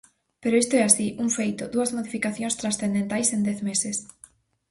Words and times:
Pero 0.41 0.59
isto 0.63 0.73
é 0.81 0.83
así, 0.85 1.07
un 1.23 1.29
feito: 1.37 1.63
dúas 1.73 1.93
modificacións 1.97 2.57
transcendentais 2.61 3.27
en 3.35 3.41
dez 3.47 3.59
meses. 3.69 3.97